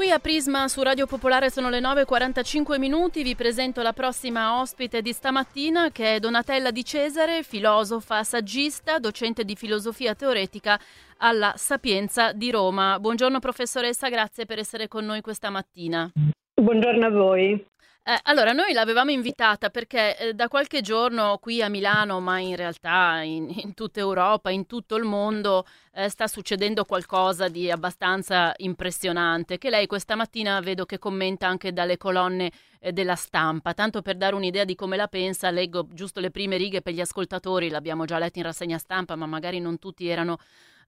Qui 0.00 0.10
a 0.10 0.18
Prisma 0.18 0.66
su 0.66 0.82
Radio 0.82 1.04
Popolare 1.04 1.50
sono 1.50 1.68
le 1.68 1.78
9.45 1.78 2.78
minuti, 2.78 3.22
vi 3.22 3.34
presento 3.34 3.82
la 3.82 3.92
prossima 3.92 4.58
ospite 4.58 5.02
di 5.02 5.12
stamattina 5.12 5.90
che 5.90 6.14
è 6.14 6.20
Donatella 6.20 6.70
Di 6.70 6.82
Cesare, 6.82 7.42
filosofa, 7.42 8.24
saggista, 8.24 8.98
docente 8.98 9.44
di 9.44 9.54
filosofia 9.56 10.14
teoretica 10.14 10.80
alla 11.18 11.52
Sapienza 11.54 12.32
di 12.32 12.50
Roma. 12.50 12.98
Buongiorno 12.98 13.40
professoressa, 13.40 14.08
grazie 14.08 14.46
per 14.46 14.58
essere 14.58 14.88
con 14.88 15.04
noi 15.04 15.20
questa 15.20 15.50
mattina. 15.50 16.10
Buongiorno 16.54 17.04
a 17.04 17.10
voi. 17.10 17.66
Eh, 18.02 18.18
allora, 18.22 18.52
noi 18.52 18.72
l'avevamo 18.72 19.10
invitata 19.10 19.68
perché 19.68 20.16
eh, 20.16 20.32
da 20.32 20.48
qualche 20.48 20.80
giorno 20.80 21.36
qui 21.38 21.60
a 21.62 21.68
Milano, 21.68 22.18
ma 22.18 22.38
in 22.38 22.56
realtà 22.56 23.20
in, 23.20 23.52
in 23.62 23.74
tutta 23.74 24.00
Europa, 24.00 24.48
in 24.50 24.66
tutto 24.66 24.96
il 24.96 25.04
mondo, 25.04 25.66
eh, 25.92 26.08
sta 26.08 26.26
succedendo 26.26 26.86
qualcosa 26.86 27.48
di 27.48 27.70
abbastanza 27.70 28.54
impressionante, 28.56 29.58
che 29.58 29.68
lei 29.68 29.86
questa 29.86 30.16
mattina 30.16 30.60
vedo 30.60 30.86
che 30.86 30.98
commenta 30.98 31.46
anche 31.46 31.74
dalle 31.74 31.98
colonne 31.98 32.50
eh, 32.80 32.90
della 32.92 33.16
stampa. 33.16 33.74
Tanto 33.74 34.00
per 34.00 34.16
dare 34.16 34.34
un'idea 34.34 34.64
di 34.64 34.74
come 34.74 34.96
la 34.96 35.06
pensa, 35.06 35.50
leggo 35.50 35.86
giusto 35.92 36.20
le 36.20 36.30
prime 36.30 36.56
righe 36.56 36.80
per 36.80 36.94
gli 36.94 37.00
ascoltatori, 37.02 37.68
l'abbiamo 37.68 38.06
già 38.06 38.18
letto 38.18 38.38
in 38.38 38.44
rassegna 38.44 38.78
stampa, 38.78 39.14
ma 39.14 39.26
magari 39.26 39.60
non 39.60 39.78
tutti 39.78 40.08
erano 40.08 40.38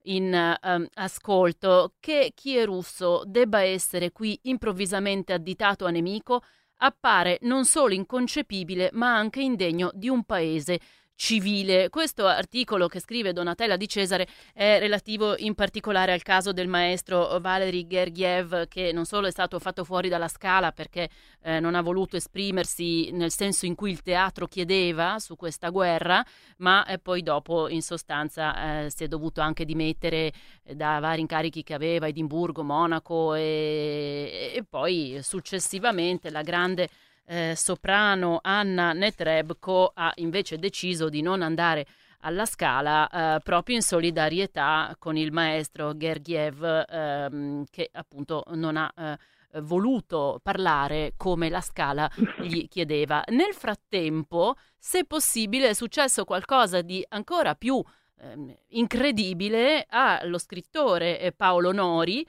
in 0.05 0.57
um, 0.63 0.87
ascolto, 0.95 1.93
che 2.01 2.33
chi 2.35 2.57
è 2.57 2.65
russo 2.65 3.23
debba 3.27 3.63
essere 3.63 4.13
qui 4.13 4.39
improvvisamente 4.45 5.35
additato 5.35 5.85
a 5.85 5.91
nemico 5.91 6.43
appare 6.85 7.39
non 7.43 7.65
solo 7.65 7.95
inconcepibile 7.95 8.91
ma 8.93 9.17
anche 9.17 9.41
indegno 9.41 9.91
di 9.95 10.09
un 10.09 10.25
paese 10.25 10.81
civile. 11.23 11.89
Questo 11.89 12.27
articolo 12.27 12.89
che 12.89 12.99
scrive 12.99 13.33
Donatella 13.33 13.77
Di 13.77 13.87
Cesare 13.87 14.27
è 14.53 14.81
relativo 14.81 15.37
in 15.39 15.55
particolare 15.55 16.13
al 16.13 16.23
caso 16.23 16.53
del 16.53 16.67
maestro 16.67 17.39
Valery 17.39 17.87
Gergiev 17.87 18.67
che 18.67 18.91
non 18.91 19.05
solo 19.05 19.29
è 19.29 19.31
stato 19.31 19.61
fatto 19.61 19.85
fuori 19.85 20.09
dalla 20.09 20.27
scala 20.27 20.73
perché 20.73 21.09
eh, 21.43 21.61
non 21.61 21.77
ha 21.77 21.81
voluto 21.81 22.17
esprimersi 22.17 23.13
nel 23.13 23.31
senso 23.31 23.67
in 23.67 23.77
cui 23.77 23.93
il 23.93 24.03
teatro 24.03 24.49
chiedeva 24.49 25.21
su 25.21 25.37
questa 25.37 25.69
guerra, 25.69 26.25
ma 26.57 26.85
eh, 26.87 26.99
poi 26.99 27.23
dopo 27.23 27.69
in 27.69 27.83
sostanza 27.83 28.83
eh, 28.83 28.91
si 28.91 29.05
è 29.05 29.07
dovuto 29.07 29.41
anche 29.41 29.65
dimettere 29.65 30.33
eh, 30.65 30.75
da 30.75 30.99
vari 30.99 31.21
incarichi 31.21 31.63
che 31.63 31.75
aveva, 31.75 32.09
Edimburgo, 32.09 32.65
Monaco 32.65 33.35
e, 33.35 34.55
e 34.57 34.65
poi 34.69 35.21
successivamente 35.23 36.31
la 36.31 36.43
grande 36.43 36.89
eh, 37.27 37.55
soprano 37.57 38.41
Anna 38.43 38.93
Netrebko 38.93 39.93
ha 39.95 40.13
invece 40.17 40.59
deciso 40.59 41.09
di 41.09 41.23
non 41.23 41.43
andare 41.43 41.87
alla 42.21 42.47
scala 42.47 43.09
eh, 43.09 43.41
proprio 43.41 43.77
in 43.77 43.83
solidarietà 43.83 44.95
con 44.99 45.17
il 45.17 45.33
maestro 45.33 45.97
Gergiev 45.97 46.87
ehm, 46.89 47.65
che 47.71 47.89
appunto 47.93 48.45
non 48.51 48.77
ha 48.77 48.93
eh, 48.97 49.19
voluto 49.61 50.41
parlare 50.43 51.15
come 51.17 51.49
la 51.49 51.61
scala 51.61 52.11
gli 52.41 52.67
chiedeva. 52.69 53.23
Nel 53.29 53.53
frattempo, 53.53 54.55
se 54.79 55.05
possibile, 55.05 55.71
è 55.71 55.75
successo 55.75 56.25
qualcosa 56.25 56.81
di 56.81 57.05
ancora 57.09 57.55
più 57.55 57.83
ehm, 58.21 58.55
incredibile 58.69 59.87
allo 59.89 60.39
scrittore 60.39 61.21
eh, 61.21 61.33
Paolo 61.33 61.73
Nori, 61.73 62.27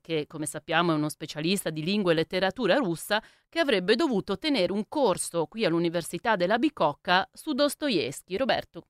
che 0.00 0.26
come 0.26 0.46
sappiamo 0.46 0.92
è 0.92 0.94
uno 0.94 1.08
specialista 1.08 1.70
di 1.70 1.82
lingua 1.82 2.12
e 2.12 2.14
letteratura 2.14 2.76
russa, 2.76 3.22
che 3.48 3.58
avrebbe 3.58 3.96
dovuto 3.96 4.38
tenere 4.38 4.72
un 4.72 4.84
corso 4.88 5.46
qui 5.46 5.64
all'Università 5.64 6.36
della 6.36 6.58
Bicocca 6.58 7.28
su 7.32 7.52
Dostoevsky. 7.52 8.36
Roberto. 8.36 8.86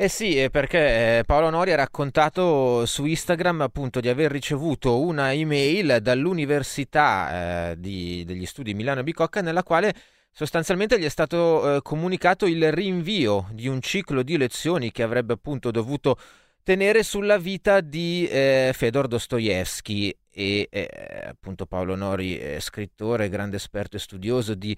Eh 0.00 0.08
sì, 0.08 0.46
perché 0.50 1.18
eh, 1.18 1.24
Paolo 1.24 1.50
Nori 1.50 1.72
ha 1.72 1.76
raccontato 1.76 2.86
su 2.86 3.04
Instagram 3.04 3.62
appunto 3.62 3.98
di 3.98 4.08
aver 4.08 4.30
ricevuto 4.30 5.00
una 5.00 5.32
email 5.32 5.98
dall'Università 6.00 7.70
eh, 7.70 7.80
di, 7.80 8.22
degli 8.24 8.46
Studi 8.46 8.74
Milano 8.74 9.02
Bicocca 9.02 9.40
nella 9.40 9.64
quale 9.64 9.92
sostanzialmente 10.30 11.00
gli 11.00 11.04
è 11.04 11.08
stato 11.08 11.78
eh, 11.78 11.82
comunicato 11.82 12.46
il 12.46 12.70
rinvio 12.70 13.48
di 13.50 13.66
un 13.66 13.80
ciclo 13.80 14.22
di 14.22 14.36
lezioni 14.36 14.92
che 14.92 15.02
avrebbe 15.02 15.32
appunto 15.32 15.72
dovuto 15.72 16.16
tenere 16.62 17.02
sulla 17.02 17.38
vita 17.38 17.80
di 17.80 18.28
eh, 18.30 18.70
Fedor 18.72 19.08
Dostoevsky 19.08 20.16
e 20.38 20.68
eh, 20.70 21.26
appunto 21.26 21.66
Paolo 21.66 21.96
Nori, 21.96 22.38
eh, 22.38 22.60
scrittore, 22.60 23.28
grande 23.28 23.56
esperto 23.56 23.96
e 23.96 23.98
studioso 23.98 24.54
di 24.54 24.76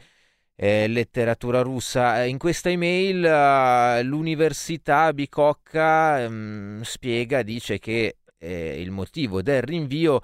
eh, 0.56 0.88
letteratura 0.88 1.60
russa. 1.60 2.24
In 2.24 2.38
questa 2.38 2.70
email 2.70 3.22
uh, 3.22 4.02
l'Università 4.02 5.12
Bicocca 5.12 6.24
um, 6.26 6.80
spiega, 6.80 7.42
dice 7.42 7.78
che 7.78 8.16
eh, 8.38 8.80
il 8.80 8.90
motivo 8.90 9.42
del 9.42 9.60
rinvio 9.60 10.22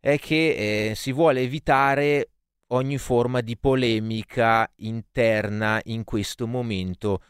è 0.00 0.18
che 0.18 0.90
eh, 0.90 0.94
si 0.94 1.12
vuole 1.12 1.42
evitare 1.42 2.30
ogni 2.68 2.96
forma 2.96 3.42
di 3.42 3.58
polemica 3.58 4.70
interna 4.76 5.80
in 5.84 6.04
questo 6.04 6.46
momento 6.46 7.20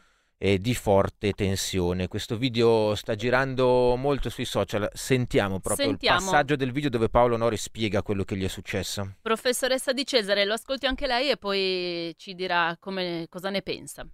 eh, 0.41 0.57
di 0.57 0.73
forte 0.73 1.33
tensione. 1.33 2.07
Questo 2.07 2.37
video 2.37 2.95
sta 2.95 3.13
girando 3.13 3.95
molto 3.97 4.29
sui 4.29 4.45
social. 4.45 4.89
Sentiamo 4.93 5.59
proprio 5.59 5.87
Sentiamo. 5.87 6.17
il 6.17 6.23
passaggio 6.23 6.55
del 6.55 6.71
video 6.71 6.89
dove 6.89 7.09
Paolo 7.09 7.37
Nori 7.37 7.57
spiega 7.57 8.01
quello 8.01 8.23
che 8.23 8.37
gli 8.37 8.45
è 8.45 8.47
successo. 8.47 9.15
Professoressa 9.21 9.91
Di 9.91 10.05
Cesare, 10.05 10.45
lo 10.45 10.53
ascolti 10.53 10.85
anche 10.87 11.05
lei 11.05 11.29
e 11.29 11.37
poi 11.37 12.15
ci 12.17 12.33
dirà 12.33 12.75
come, 12.79 13.27
cosa 13.29 13.49
ne 13.49 13.61
pensa. 13.61 14.07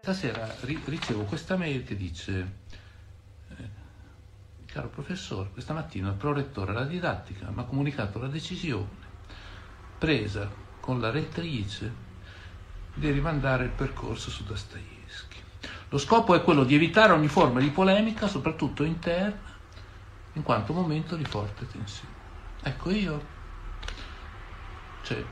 Stasera 0.00 0.54
ri- 0.62 0.80
ricevo 0.86 1.24
questa 1.24 1.56
mail 1.56 1.84
che 1.84 1.96
dice 1.96 2.52
eh, 3.50 3.86
Caro 4.66 4.88
professore, 4.88 5.50
questa 5.50 5.72
mattina 5.72 6.08
il 6.08 6.14
prorettore 6.14 6.72
della 6.72 6.84
didattica 6.84 7.50
mi 7.50 7.60
ha 7.60 7.64
comunicato 7.64 8.18
la 8.18 8.28
decisione 8.28 9.06
presa 9.98 10.50
con 10.80 11.00
la 11.00 11.10
rettrice 11.10 12.06
di 12.94 13.10
rimandare 13.10 13.64
il 13.64 13.70
percorso 13.70 14.30
su 14.30 14.44
Dostoevsky. 14.44 15.46
Lo 15.90 15.98
scopo 15.98 16.34
è 16.34 16.42
quello 16.42 16.64
di 16.64 16.74
evitare 16.74 17.12
ogni 17.12 17.28
forma 17.28 17.60
di 17.60 17.70
polemica, 17.70 18.26
soprattutto 18.26 18.84
interna, 18.84 19.56
in 20.34 20.42
quanto 20.42 20.72
momento 20.72 21.16
di 21.16 21.24
forte 21.24 21.66
tensione. 21.66 22.14
Ecco 22.62 22.90
io, 22.90 23.26
cioè, 25.02 25.24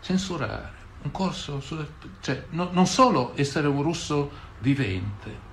censurare 0.00 0.76
un 1.02 1.10
corso, 1.12 1.60
su, 1.60 1.86
cioè, 2.20 2.46
no, 2.50 2.70
non 2.72 2.86
solo 2.86 3.32
essere 3.36 3.68
un 3.68 3.82
russo 3.82 4.30
vivente 4.58 5.46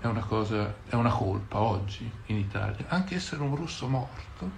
è 0.00 0.06
una 0.06 0.20
cosa, 0.20 0.74
è 0.88 0.94
una 0.94 1.10
colpa 1.10 1.58
oggi 1.58 2.10
in 2.26 2.36
Italia, 2.36 2.84
anche 2.88 3.16
essere 3.16 3.42
un 3.42 3.54
russo 3.56 3.88
morto, 3.88 4.50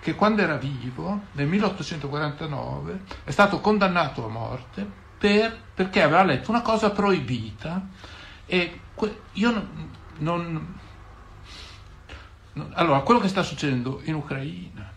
che 0.00 0.14
quando 0.14 0.40
era 0.40 0.56
vivo, 0.56 1.24
nel 1.32 1.46
1849, 1.46 3.00
è 3.24 3.30
stato 3.30 3.60
condannato 3.60 4.24
a 4.24 4.28
morte 4.28 5.08
per, 5.20 5.54
perché 5.74 6.00
aveva 6.00 6.24
letto 6.24 6.50
una 6.50 6.62
cosa 6.62 6.88
proibita 6.92 7.86
e 8.46 8.80
que- 8.94 9.20
io 9.32 9.50
non, 9.50 9.90
non, 10.16 10.78
non, 12.54 12.72
Allora, 12.72 13.00
quello 13.00 13.20
che 13.20 13.28
sta 13.28 13.42
succedendo 13.42 14.00
in 14.04 14.14
Ucraina 14.14 14.90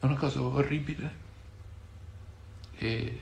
è 0.00 0.04
una 0.06 0.16
cosa 0.16 0.40
orribile 0.40 1.22
e, 2.76 3.20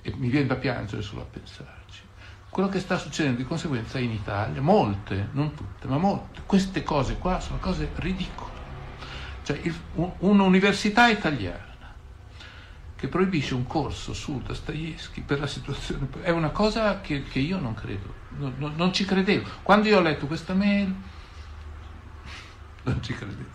e 0.00 0.14
mi 0.16 0.30
viene 0.30 0.46
da 0.46 0.56
piangere 0.56 1.02
solo 1.02 1.20
a 1.20 1.26
pensarci. 1.26 2.00
Quello 2.48 2.70
che 2.70 2.80
sta 2.80 2.96
succedendo 2.96 3.42
di 3.42 3.46
conseguenza 3.46 3.98
in 3.98 4.12
Italia, 4.12 4.62
molte, 4.62 5.28
non 5.32 5.52
tutte, 5.52 5.86
ma 5.86 5.98
molte, 5.98 6.40
queste 6.46 6.82
cose 6.82 7.18
qua 7.18 7.40
sono 7.40 7.58
cose 7.58 7.90
ridicole. 7.96 8.60
Cioè, 9.42 9.58
il, 9.64 9.78
un, 9.96 10.12
un'università 10.20 11.08
italiana 11.08 11.71
che 13.02 13.08
proibisce 13.08 13.54
un 13.54 13.66
corso 13.66 14.14
su 14.14 14.40
Dostoevsky 14.42 15.22
per 15.22 15.40
la 15.40 15.48
situazione, 15.48 16.08
è 16.20 16.30
una 16.30 16.50
cosa 16.50 17.00
che, 17.00 17.24
che 17.24 17.40
io 17.40 17.58
non 17.58 17.74
credo, 17.74 18.14
non, 18.38 18.54
non, 18.58 18.74
non, 18.76 18.92
ci 18.92 19.04
credevo. 19.04 19.44
Quando 19.64 19.88
io 19.88 19.98
ho 19.98 20.00
letto 20.00 20.28
questa 20.28 20.54
mail, 20.54 20.94
non 22.84 23.02
ci 23.02 23.12
credevo. 23.12 23.50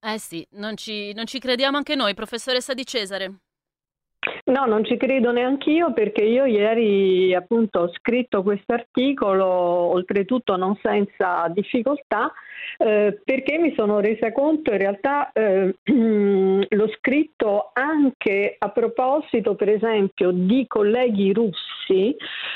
Eh 0.00 0.18
sì, 0.18 0.46
non 0.52 0.78
ci, 0.78 1.12
non 1.12 1.26
ci 1.26 1.38
crediamo 1.38 1.76
anche 1.76 1.94
noi, 1.94 2.14
professoressa 2.14 2.72
Di 2.72 2.86
Cesare. 2.86 3.34
No, 4.44 4.66
non 4.66 4.84
ci 4.84 4.98
credo 4.98 5.32
neanche 5.32 5.70
io 5.70 5.94
perché 5.94 6.22
io 6.22 6.44
ieri 6.44 7.34
appunto 7.34 7.80
ho 7.80 7.92
scritto 7.92 8.42
questo 8.42 8.74
articolo, 8.74 9.46
oltretutto 9.46 10.56
non 10.56 10.78
senza 10.82 11.48
difficoltà, 11.48 12.30
eh, 12.76 13.18
perché 13.24 13.56
mi 13.56 13.72
sono 13.74 13.98
resa 14.00 14.30
conto 14.32 14.72
in 14.72 14.78
realtà 14.78 15.30
eh, 15.32 15.74
l'ho 15.84 16.88
scritto 16.98 17.70
anche 17.72 18.56
a 18.58 18.68
proposito, 18.68 19.54
per 19.54 19.70
esempio, 19.70 20.32
di 20.32 20.66
colleghi 20.66 21.32
russi 21.32 22.14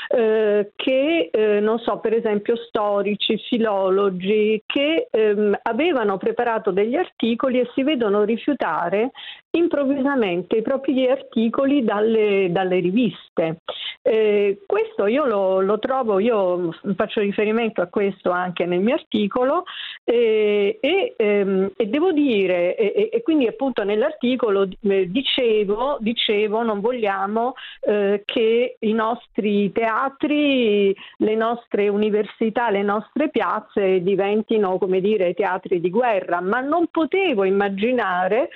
eh, 0.09 0.71
che, 0.75 1.29
eh, 1.31 1.59
non 1.61 1.79
so, 1.79 1.99
per 1.99 2.13
esempio 2.13 2.55
storici, 2.57 3.37
filologi, 3.39 4.61
che 4.67 5.07
ehm, 5.09 5.57
avevano 5.63 6.17
preparato 6.17 6.69
degli 6.69 6.95
articoli 6.95 7.59
e 7.59 7.69
si 7.73 7.81
vedono 7.81 8.23
rifiutare 8.23 9.11
improvvisamente 9.57 10.57
i 10.57 10.61
propri 10.61 11.07
articoli 11.07 11.83
dalle, 11.83 12.47
dalle 12.51 12.79
riviste. 12.79 13.59
Eh, 14.01 14.61
questo 14.67 15.07
io 15.07 15.25
lo, 15.25 15.61
lo, 15.61 15.79
trovo, 15.79 16.19
io 16.19 16.71
faccio 16.95 17.21
riferimento 17.21 17.81
a 17.81 17.87
questo 17.87 18.29
anche 18.29 18.65
nel 18.65 18.79
mio 18.79 18.93
articolo 18.93 19.63
eh, 20.03 20.77
e, 20.79 21.13
ehm, 21.17 21.71
e, 21.75 21.87
devo 21.87 22.11
dire, 22.11 22.75
e, 22.75 23.09
e, 23.11 23.21
quindi 23.23 23.47
appunto 23.47 23.83
nell'articolo 23.83 24.67
eh, 24.81 25.09
dicevo, 25.09 25.97
dicevo 26.01 26.61
non 26.61 26.81
vogliamo 26.81 27.53
eh, 27.81 28.21
che 28.25 28.75
i 28.79 28.93
nostri 28.93 29.71
teatri, 29.71 30.95
le 31.17 31.35
nostre 31.35 31.87
università, 31.87 32.69
le 32.69 32.83
nostre 32.83 33.29
piazze 33.29 34.03
diventino 34.03 34.77
come 34.77 35.01
dire 35.01 35.33
teatri 35.33 35.79
di 35.79 35.89
guerra, 35.89 36.41
ma 36.41 36.59
non 36.59 36.87
potevo 36.91 37.43
immaginare 37.43 38.49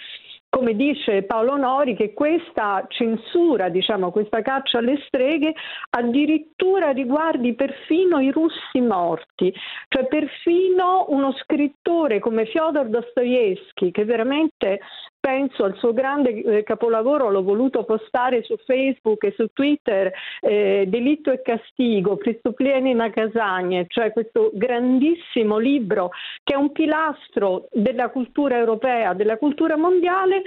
come 0.50 0.75
dice 0.75 1.24
Paolo 1.24 1.56
Nori, 1.57 1.96
che 1.96 2.13
questa 2.13 2.86
censura, 2.90 3.69
diciamo, 3.69 4.12
questa 4.12 4.42
caccia 4.42 4.80
alle 4.80 5.00
streghe 5.06 5.54
addirittura 5.92 6.92
riguardi 6.92 7.54
perfino 7.54 8.19
i 8.19 8.31
russi 8.31 8.81
morti, 8.81 9.54
cioè 9.88 10.07
perfino 10.07 11.06
uno 11.10 11.31
scrittore 11.34 12.19
come 12.19 12.46
Fyodor 12.46 12.88
Dostoevsky, 12.88 13.92
che 13.92 14.06
veramente 14.06 14.80
penso 15.19 15.63
al 15.63 15.75
suo 15.77 15.94
grande 15.94 16.42
eh, 16.42 16.63
capolavoro, 16.63 17.30
l'ho 17.30 17.44
voluto 17.44 17.83
postare 17.83 18.44
su 18.44 18.56
Facebook 18.66 19.24
e 19.25 19.33
su 19.36 19.48
Twitter, 19.54 20.12
eh, 20.42 20.86
Delitto 20.88 21.31
e 21.31 21.42
Castigo, 21.42 22.18
Pristuplieni 22.18 22.94
Nakasanie, 22.94 23.86
cioè 23.88 24.12
questo 24.12 24.51
grandissimo 24.54 25.57
libro 25.57 26.12
che 26.44 26.54
è 26.54 26.57
un 26.57 26.71
pilastro 26.71 27.68
della 27.71 28.10
cultura 28.10 28.57
europea, 28.57 29.13
della 29.13 29.38
cultura 29.38 29.75
mondiale 29.75 30.44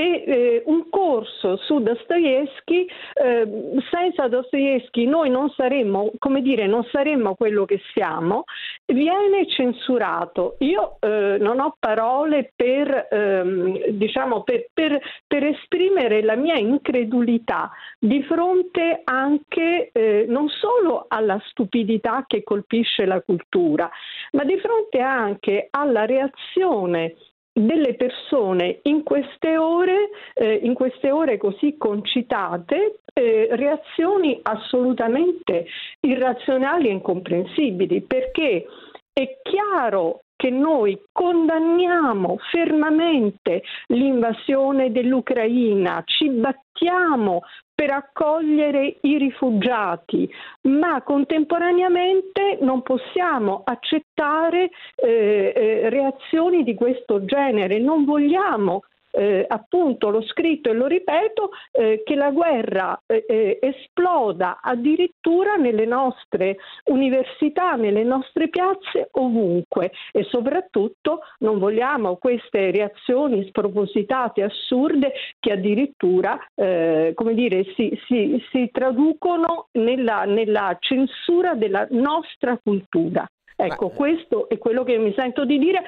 e 0.00 0.24
eh, 0.26 0.62
un 0.64 0.88
corso 0.88 1.58
su 1.58 1.82
Dostoevsky, 1.82 2.86
eh, 3.12 3.46
senza 3.90 4.28
Dostoevsky 4.28 5.04
noi 5.04 5.28
non 5.28 5.50
saremmo, 5.50 6.12
come 6.18 6.40
dire, 6.40 6.66
non 6.66 6.84
saremmo 6.90 7.34
quello 7.34 7.66
che 7.66 7.82
siamo, 7.92 8.44
viene 8.86 9.46
censurato. 9.46 10.56
Io 10.60 10.96
eh, 11.00 11.36
non 11.38 11.60
ho 11.60 11.76
parole 11.78 12.50
per, 12.56 13.08
ehm, 13.10 13.88
diciamo, 13.90 14.42
per, 14.42 14.68
per, 14.72 14.98
per, 15.26 15.44
esprimere 15.44 16.22
la 16.22 16.34
mia 16.34 16.56
incredulità 16.56 17.70
di 17.98 18.22
fronte 18.22 19.02
anche 19.04 19.90
eh, 19.92 20.24
non 20.26 20.48
solo 20.48 21.04
alla 21.08 21.38
stupidità 21.50 22.24
che 22.26 22.42
colpisce 22.42 23.04
la 23.04 23.20
cultura, 23.20 23.90
ma 24.32 24.44
di 24.44 24.58
fronte 24.60 25.00
anche 25.00 25.68
alla 25.70 26.06
reazione 26.06 27.16
delle 27.52 27.94
persone 27.94 28.80
in 28.82 29.02
queste 29.02 29.56
ore, 29.56 30.10
eh, 30.34 30.60
in 30.62 30.74
queste 30.74 31.10
ore 31.10 31.36
così 31.36 31.76
concitate, 31.76 33.00
eh, 33.12 33.48
reazioni 33.50 34.38
assolutamente 34.42 35.66
irrazionali 36.00 36.88
e 36.88 36.92
incomprensibili, 36.92 38.02
perché 38.02 38.66
è 39.12 39.38
chiaro 39.42 40.20
che 40.40 40.48
noi 40.48 40.98
condanniamo 41.12 42.38
fermamente 42.50 43.62
l'invasione 43.88 44.90
dell'Ucraina, 44.90 46.02
ci 46.06 46.30
battiamo 46.30 47.42
per 47.80 47.92
accogliere 47.92 48.98
i 49.00 49.16
rifugiati, 49.16 50.30
ma 50.68 51.00
contemporaneamente 51.00 52.58
non 52.60 52.82
possiamo 52.82 53.62
accettare 53.64 54.68
eh, 54.96 55.52
eh, 55.56 55.88
reazioni 55.88 56.62
di 56.62 56.74
questo 56.74 57.24
genere, 57.24 57.78
non 57.78 58.04
vogliamo 58.04 58.82
eh, 59.10 59.44
appunto 59.46 60.10
l'ho 60.10 60.22
scritto 60.22 60.70
e 60.70 60.72
lo 60.72 60.86
ripeto, 60.86 61.50
eh, 61.72 62.02
che 62.04 62.14
la 62.14 62.30
guerra 62.30 63.00
eh, 63.06 63.24
eh, 63.28 63.58
esploda 63.60 64.60
addirittura 64.62 65.54
nelle 65.56 65.86
nostre 65.86 66.56
università, 66.84 67.74
nelle 67.74 68.04
nostre 68.04 68.48
piazze, 68.48 69.08
ovunque 69.12 69.92
e 70.12 70.24
soprattutto 70.24 71.20
non 71.38 71.58
vogliamo 71.58 72.16
queste 72.16 72.70
reazioni 72.70 73.46
spropositate, 73.48 74.42
assurde, 74.42 75.12
che 75.38 75.52
addirittura 75.52 76.38
eh, 76.54 77.12
come 77.14 77.34
dire, 77.34 77.64
si, 77.74 77.98
si, 78.06 78.42
si 78.50 78.70
traducono 78.72 79.66
nella, 79.72 80.24
nella 80.24 80.76
censura 80.80 81.54
della 81.54 81.86
nostra 81.90 82.58
cultura. 82.62 83.26
Ecco, 83.56 83.90
questo 83.90 84.48
è 84.48 84.56
quello 84.56 84.84
che 84.84 84.96
mi 84.96 85.12
sento 85.14 85.44
di 85.44 85.58
dire 85.58 85.82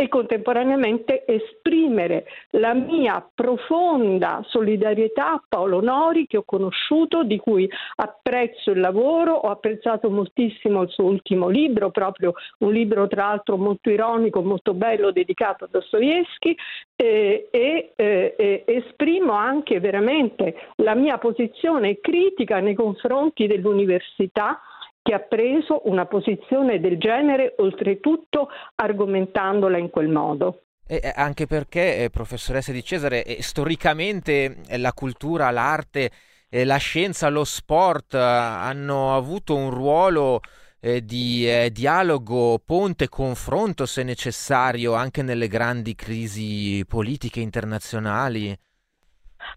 e 0.00 0.06
contemporaneamente 0.06 1.24
esprimere 1.26 2.24
la 2.50 2.72
mia 2.72 3.28
profonda 3.34 4.44
solidarietà 4.46 5.32
a 5.32 5.42
Paolo 5.48 5.80
Nori 5.80 6.28
che 6.28 6.36
ho 6.36 6.44
conosciuto, 6.44 7.24
di 7.24 7.36
cui 7.38 7.68
apprezzo 7.96 8.70
il 8.70 8.78
lavoro, 8.78 9.32
ho 9.32 9.50
apprezzato 9.50 10.08
moltissimo 10.08 10.82
il 10.82 10.90
suo 10.90 11.06
ultimo 11.06 11.48
libro, 11.48 11.90
proprio 11.90 12.34
un 12.58 12.72
libro 12.72 13.08
tra 13.08 13.26
l'altro 13.26 13.56
molto 13.56 13.90
ironico, 13.90 14.40
molto 14.40 14.72
bello, 14.72 15.10
dedicato 15.10 15.64
a 15.64 15.68
Dostoevsky 15.68 16.54
eh, 16.94 17.48
e 17.50 17.92
eh, 17.96 18.62
esprimo 18.66 19.32
anche 19.32 19.80
veramente 19.80 20.54
la 20.76 20.94
mia 20.94 21.18
posizione 21.18 21.98
critica 22.00 22.60
nei 22.60 22.74
confronti 22.74 23.48
dell'università 23.48 24.60
che 25.08 25.14
ha 25.14 25.20
preso 25.20 25.80
una 25.88 26.04
posizione 26.04 26.80
del 26.80 26.98
genere, 26.98 27.54
oltretutto 27.56 28.50
argomentandola 28.74 29.78
in 29.78 29.88
quel 29.88 30.08
modo. 30.08 30.64
E 30.86 31.00
anche 31.16 31.46
perché, 31.46 32.04
eh, 32.04 32.10
professoressa 32.10 32.72
Di 32.72 32.84
Cesare, 32.84 33.24
eh, 33.24 33.42
storicamente 33.42 34.58
eh, 34.68 34.76
la 34.76 34.92
cultura, 34.92 35.50
l'arte, 35.50 36.10
la 36.50 36.76
scienza, 36.76 37.30
lo 37.30 37.44
sport 37.44 38.14
hanno 38.14 39.14
avuto 39.14 39.54
un 39.54 39.70
ruolo 39.70 40.40
di 40.80 41.46
dialogo, 41.72 42.58
ponte, 42.58 43.10
confronto, 43.10 43.84
se 43.84 44.02
necessario, 44.02 44.94
anche 44.94 45.22
nelle 45.22 45.46
grandi 45.46 45.94
crisi 45.94 46.82
politiche 46.86 47.40
internazionali. 47.40 48.56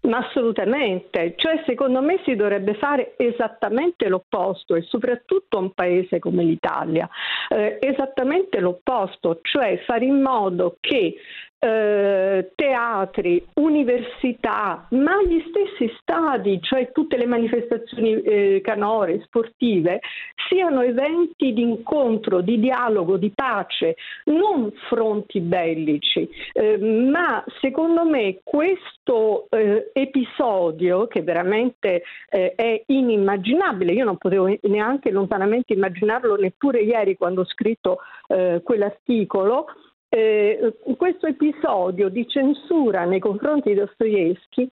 Ma 0.02 0.18
assolutamente, 0.18 1.34
cioè 1.36 1.62
secondo 1.66 2.02
me 2.02 2.20
si 2.24 2.34
dovrebbe 2.34 2.74
fare 2.74 3.14
esattamente 3.16 4.08
l'opposto 4.08 4.74
e 4.74 4.82
soprattutto 4.82 5.58
un 5.58 5.72
paese 5.72 6.18
come 6.18 6.42
l'Italia, 6.44 7.08
eh, 7.48 7.78
esattamente 7.80 8.60
l'opposto, 8.60 9.38
cioè 9.42 9.78
fare 9.84 10.04
in 10.04 10.20
modo 10.20 10.76
che 10.80 11.16
eh, 11.64 12.50
teatri, 12.56 13.46
università, 13.54 14.84
ma 14.90 15.22
gli 15.22 15.40
stessi 15.48 15.94
stadi, 16.00 16.60
cioè 16.60 16.90
tutte 16.90 17.16
le 17.16 17.26
manifestazioni 17.26 18.20
eh, 18.20 18.60
canore, 18.64 19.22
sportive, 19.22 20.00
siano 20.48 20.80
eventi 20.82 21.52
di 21.52 21.62
incontro, 21.62 22.40
di 22.40 22.58
dialogo, 22.58 23.16
di 23.16 23.30
pace, 23.32 23.94
non 24.24 24.72
fronti 24.88 25.38
bellici. 25.38 26.28
Eh, 26.52 26.78
ma 26.78 27.44
secondo 27.60 28.04
me 28.04 28.40
questo 28.42 29.46
eh, 29.92 30.00
episodio, 30.00 31.06
che 31.06 31.22
veramente 31.22 32.02
eh, 32.28 32.54
è 32.54 32.82
inimmaginabile, 32.86 33.92
io 33.92 34.04
non 34.04 34.18
potevo 34.18 34.48
neanche 34.62 35.10
lontanamente 35.10 35.72
immaginarlo 35.72 36.36
neppure 36.36 36.80
ieri 36.80 37.16
quando 37.16 37.42
ho 37.42 37.46
scritto 37.46 37.98
eh, 38.28 38.60
quell'articolo, 38.62 39.66
eh, 40.08 40.74
questo 40.96 41.26
episodio 41.26 42.08
di 42.08 42.28
censura 42.28 43.04
nei 43.04 43.18
confronti 43.18 43.70
di 43.70 43.76
Dostoevsky 43.76 44.68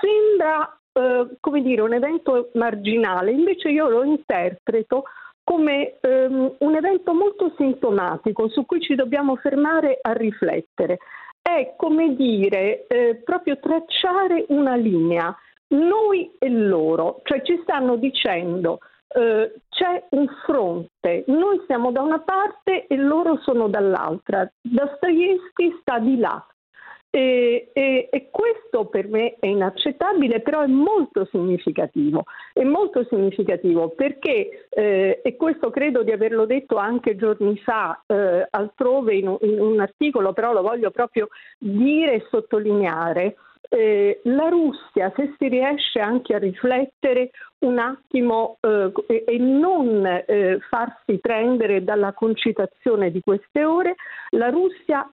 sembra 0.00 0.78
eh, 0.92 1.36
come 1.38 1.62
dire 1.62 1.82
un 1.82 1.92
evento 1.92 2.50
marginale, 2.54 3.30
invece 3.30 3.68
io 3.68 3.88
lo 3.88 4.02
interpreto 4.04 5.04
come 5.44 5.98
ehm, 6.00 6.56
un 6.58 6.74
evento 6.76 7.12
molto 7.12 7.52
sintomatico 7.56 8.48
su 8.48 8.64
cui 8.66 8.80
ci 8.80 8.94
dobbiamo 8.94 9.36
fermare 9.36 9.98
a 10.00 10.12
riflettere. 10.12 10.98
È 11.56 11.74
come 11.76 12.14
dire 12.14 12.86
eh, 12.86 13.16
proprio 13.24 13.58
tracciare 13.58 14.44
una 14.48 14.76
linea, 14.76 15.36
noi 15.68 16.30
e 16.38 16.48
loro, 16.48 17.20
cioè 17.24 17.42
ci 17.42 17.58
stanno 17.62 17.96
dicendo 17.96 18.78
eh, 19.08 19.54
c'è 19.68 20.06
un 20.10 20.26
fronte, 20.44 21.24
noi 21.26 21.60
siamo 21.66 21.90
da 21.90 22.02
una 22.02 22.20
parte 22.20 22.86
e 22.86 22.96
loro 22.96 23.38
sono 23.42 23.68
dall'altra. 23.68 24.48
Dostoevsky 24.60 25.78
sta 25.80 25.98
di 25.98 26.18
là. 26.18 26.44
E, 27.12 27.70
e, 27.72 28.08
e, 28.08 28.28
questo 28.30 28.86
per 28.86 29.08
me 29.08 29.34
è 29.40 29.46
inaccettabile, 29.46 30.40
però 30.40 30.60
è 30.60 30.68
molto 30.68 31.26
significativo. 31.30 32.22
È 32.52 32.62
molto 32.62 33.04
significativo 33.04 33.88
perché, 33.88 34.68
eh, 34.68 35.20
e 35.22 35.36
questo 35.36 35.70
credo 35.70 36.04
di 36.04 36.12
averlo 36.12 36.46
detto 36.46 36.76
anche 36.76 37.16
giorni 37.16 37.56
fa 37.58 38.00
eh, 38.06 38.46
altrove 38.48 39.14
in 39.16 39.26
un, 39.26 39.38
in 39.40 39.60
un 39.60 39.80
articolo, 39.80 40.32
però 40.32 40.52
lo 40.52 40.62
voglio 40.62 40.92
proprio 40.92 41.28
dire 41.58 42.14
e 42.14 42.26
sottolineare, 42.30 43.34
eh, 43.72 44.20
la 44.24 44.48
Russia, 44.48 45.12
se 45.14 45.34
si 45.38 45.48
riesce 45.48 46.00
anche 46.00 46.34
a 46.34 46.38
riflettere 46.38 47.30
un 47.60 47.78
attimo 47.78 48.58
eh, 48.60 48.92
e 49.26 49.38
non 49.38 50.04
eh, 50.04 50.58
farsi 50.68 51.18
prendere 51.18 51.84
dalla 51.84 52.12
concitazione 52.12 53.10
di 53.10 53.20
queste 53.20 53.64
ore, 53.64 53.94
la 54.30 54.48
Russia 54.48 55.08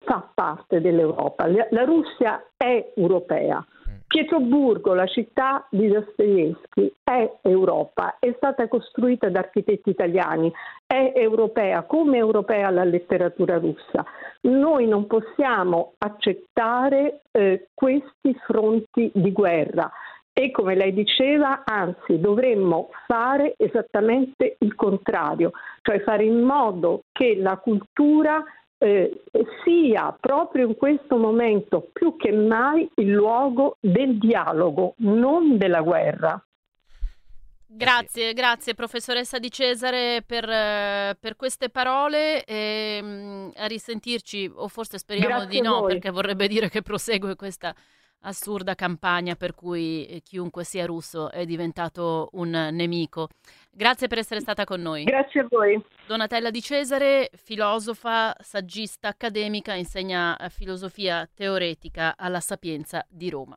fa 0.00 0.30
parte 0.34 0.80
dell'Europa, 0.80 1.46
la 1.46 1.84
Russia 1.84 2.44
è 2.56 2.92
europea. 2.96 3.64
Pietroburgo, 4.08 4.94
la 4.94 5.06
città 5.06 5.66
di 5.70 5.86
Dostoevsky, 5.86 6.90
è 7.04 7.30
Europa, 7.42 8.16
è 8.18 8.32
stata 8.38 8.66
costruita 8.66 9.28
da 9.28 9.40
architetti 9.40 9.90
italiani, 9.90 10.50
è 10.86 11.12
europea, 11.14 11.82
come 11.82 12.16
europea 12.16 12.70
la 12.70 12.84
letteratura 12.84 13.58
russa. 13.58 14.02
Noi 14.42 14.88
non 14.88 15.06
possiamo 15.06 15.92
accettare 15.98 17.20
eh, 17.30 17.68
questi 17.74 18.34
fronti 18.46 19.10
di 19.12 19.30
guerra 19.30 19.90
e 20.32 20.52
come 20.52 20.74
lei 20.74 20.94
diceva, 20.94 21.64
anzi 21.66 22.18
dovremmo 22.18 22.88
fare 23.06 23.54
esattamente 23.58 24.56
il 24.60 24.74
contrario, 24.74 25.50
cioè 25.82 26.00
fare 26.00 26.24
in 26.24 26.40
modo 26.40 27.02
che 27.12 27.36
la 27.36 27.58
cultura 27.58 28.42
eh, 28.78 29.22
sia 29.64 30.16
proprio 30.18 30.68
in 30.68 30.76
questo 30.76 31.16
momento 31.16 31.88
più 31.92 32.16
che 32.16 32.32
mai 32.32 32.88
il 32.96 33.10
luogo 33.10 33.76
del 33.80 34.18
dialogo, 34.18 34.94
non 34.98 35.58
della 35.58 35.80
guerra. 35.80 36.40
Grazie, 37.70 38.32
grazie 38.32 38.72
professoressa 38.74 39.38
Di 39.38 39.50
Cesare 39.50 40.22
per, 40.26 40.48
eh, 40.48 41.16
per 41.20 41.36
queste 41.36 41.68
parole 41.68 42.42
e 42.44 42.98
mm, 43.02 43.48
a 43.56 43.66
risentirci, 43.66 44.50
o 44.54 44.68
forse 44.68 44.96
speriamo 44.96 45.40
grazie 45.40 45.48
di 45.48 45.60
no, 45.60 45.82
perché 45.82 46.10
vorrebbe 46.10 46.48
dire 46.48 46.70
che 46.70 46.80
prosegue 46.80 47.36
questa 47.36 47.74
assurda 48.22 48.74
campagna 48.74 49.34
per 49.34 49.54
cui 49.54 50.06
eh, 50.06 50.20
chiunque 50.22 50.64
sia 50.64 50.86
russo 50.86 51.30
è 51.30 51.44
diventato 51.44 52.28
un 52.32 52.50
nemico. 52.50 53.28
Grazie 53.70 54.08
per 54.08 54.18
essere 54.18 54.40
stata 54.40 54.64
con 54.64 54.80
noi. 54.80 55.04
Grazie 55.04 55.40
a 55.40 55.46
voi. 55.48 55.80
Donatella 56.06 56.50
Di 56.50 56.60
Cesare, 56.60 57.30
filosofa, 57.34 58.34
saggista 58.40 59.08
accademica, 59.08 59.74
insegna 59.74 60.36
filosofia 60.48 61.28
teoretica 61.32 62.14
alla 62.16 62.40
Sapienza 62.40 63.04
di 63.08 63.30
Roma. 63.30 63.56